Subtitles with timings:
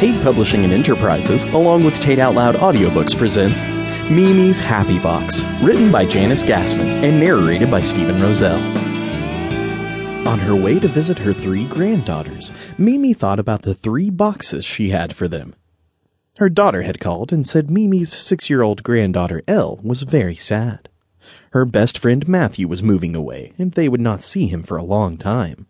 [0.00, 3.64] Tate Publishing and Enterprises, along with Tate Out Loud Audiobooks, presents
[4.10, 8.56] Mimi's Happy Box, written by Janice Gassmann and narrated by Stephen Rozzell.
[10.26, 14.88] On her way to visit her three granddaughters, Mimi thought about the three boxes she
[14.88, 15.54] had for them.
[16.38, 20.88] Her daughter had called and said Mimi's six year old granddaughter Elle was very sad.
[21.50, 24.82] Her best friend Matthew was moving away, and they would not see him for a
[24.82, 25.66] long time.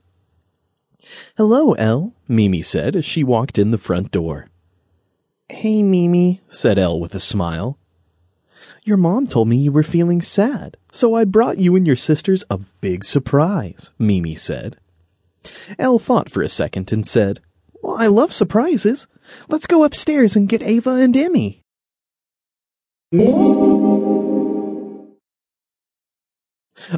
[1.36, 4.48] Hello, Elle, Mimi said as she walked in the front door.
[5.48, 7.78] Hey, Mimi, said Elle with a smile.
[8.84, 12.44] Your mom told me you were feeling sad, so I brought you and your sisters
[12.50, 14.76] a big surprise, Mimi said.
[15.78, 17.40] Elle thought for a second and said,
[17.82, 19.06] well, I love surprises.
[19.48, 21.62] Let's go upstairs and get Ava and Emmy.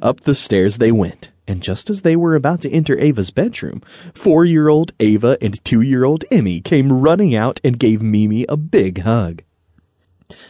[0.01, 3.83] Up the stairs they went, and just as they were about to enter Ava's bedroom,
[4.15, 8.45] four year old Ava and two year old Emmy came running out and gave Mimi
[8.49, 9.43] a big hug.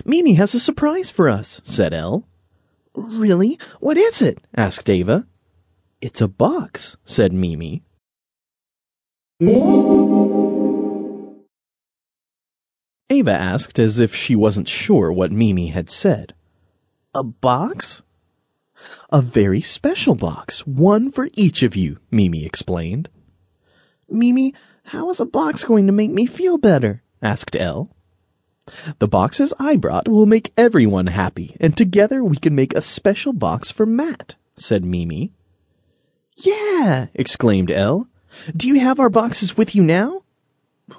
[0.05, 2.27] Mimi has a surprise for us, said Elle.
[2.95, 3.59] Really?
[3.81, 4.39] What is it?
[4.55, 5.27] asked Ava.
[6.01, 7.83] It's a box, said Mimi.
[13.11, 16.35] Ava asked as if she wasn't sure what Mimi had said.
[17.15, 18.03] A box?
[19.11, 23.09] A very special box, one for each of you, Mimi explained.
[24.09, 27.03] Mimi, how is a box going to make me feel better?
[27.21, 27.95] asked Elle.
[28.99, 33.33] The boxes I brought will make everyone happy, and together we can make a special
[33.33, 35.33] box for Matt, said Mimi.
[36.37, 38.09] Yeah, exclaimed Elle.
[38.57, 40.23] Do you have our boxes with you now?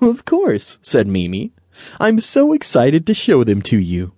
[0.01, 1.53] Of course, said Mimi.
[1.99, 4.13] I'm so excited to show them to you.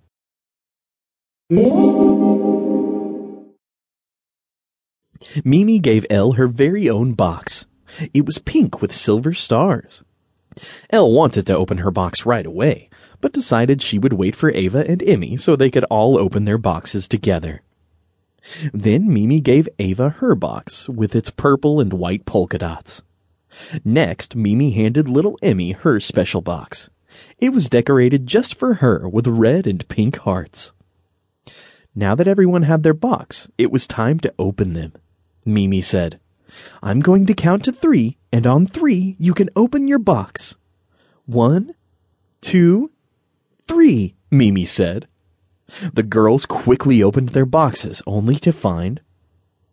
[5.44, 7.66] Mimi gave Elle her very own box.
[8.14, 10.04] It was pink with silver stars.
[10.90, 12.90] Elle wanted to open her box right away,
[13.22, 16.58] but decided she would wait for Ava and Emmy so they could all open their
[16.58, 17.62] boxes together.
[18.74, 23.04] Then Mimi gave Ava her box with its purple and white polka dots.
[23.84, 26.90] Next, Mimi handed little Emmy her special box.
[27.40, 30.74] It was decorated just for her with red and pink hearts.
[31.96, 34.94] Now that everyone had their box, it was time to open them.
[35.46, 36.20] Mimi said,
[36.82, 40.56] I'm going to count to three, and on three you can open your box.
[41.26, 41.76] One,
[42.42, 42.92] two,
[43.68, 45.08] three, Mimi said.
[45.94, 49.02] The girls quickly opened their boxes, only to find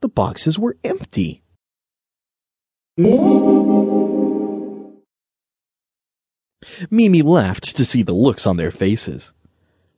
[0.01, 1.43] the boxes were empty.
[6.91, 9.33] Mimi laughed to see the looks on their faces.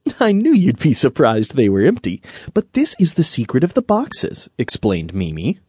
[0.21, 2.23] I knew you'd be surprised they were empty,
[2.53, 5.61] but this is the secret of the boxes, explained Mimi.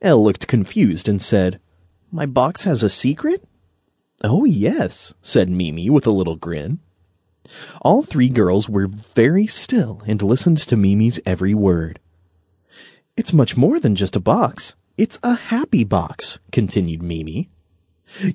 [0.00, 1.60] Elle looked confused and said,
[2.10, 3.44] My box has a secret?
[4.24, 6.80] Oh, yes, said Mimi with a little grin.
[7.82, 11.98] All three girls were very still and listened to Mimi's every word.
[13.16, 14.76] It's much more than just a box.
[14.96, 17.50] It's a happy box, continued Mimi.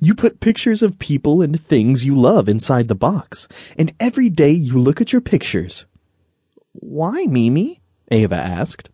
[0.01, 3.47] You put pictures of people and things you love inside the box,
[3.78, 5.85] and every day you look at your pictures.
[6.73, 7.81] Why, Mimi?
[8.09, 8.89] Ava asked.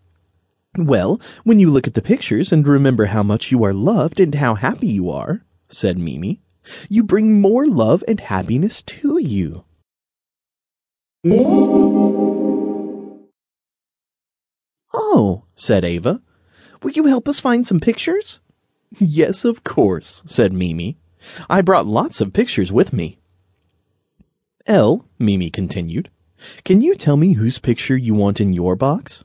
[0.77, 4.33] Well, when you look at the pictures and remember how much you are loved and
[4.35, 6.41] how happy you are, said Mimi,
[6.89, 9.65] you bring more love and happiness to you.
[14.93, 16.21] Oh, said Ava.
[16.81, 18.39] Will you help us find some pictures?
[18.99, 20.97] Yes, of course, said Mimi.
[21.49, 23.17] I brought lots of pictures with me.
[24.65, 26.09] Elle, Mimi continued,
[26.63, 29.23] can you tell me whose picture you want in your box?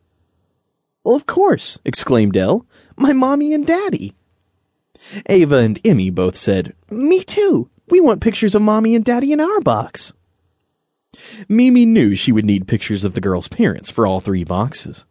[1.15, 2.67] of course, exclaimed Elle.
[2.97, 4.15] My mommy and daddy.
[5.27, 7.71] Ava and Emmy both said, Me too.
[7.89, 10.12] We want pictures of mommy and daddy in our box.
[11.49, 15.07] Mimi knew she would need pictures of the girls' parents for all three boxes.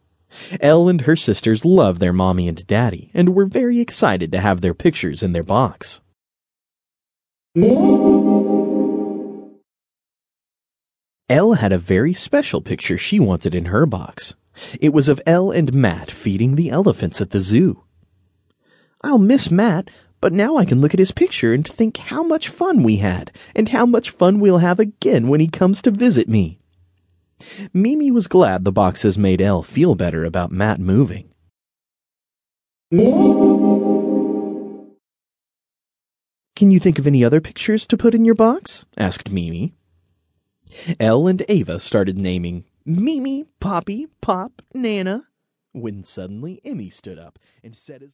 [0.59, 4.61] Elle and her sisters love their mommy and daddy and were very excited to have
[4.61, 6.01] their pictures in their box.
[11.29, 14.35] Elle had a very special picture she wanted in her box.
[14.79, 17.83] It was of Elle and Matt feeding the elephants at the zoo.
[19.03, 22.49] I'll miss Matt, but now I can look at his picture and think how much
[22.49, 26.27] fun we had, and how much fun we'll have again when he comes to visit
[26.27, 26.59] me.
[27.73, 31.29] Mimi was glad the boxes made Elle feel better about Matt moving.
[36.55, 38.85] Can you think of any other pictures to put in your box?
[38.97, 39.73] asked Mimi.
[40.99, 45.27] Elle and Ava started naming Mimi, Poppy, Pop, Nana,
[45.73, 48.05] when suddenly Emmy stood up and said as